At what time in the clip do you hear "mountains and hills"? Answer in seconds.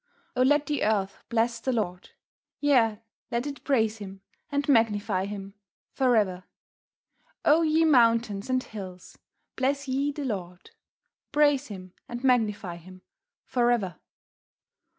7.85-9.19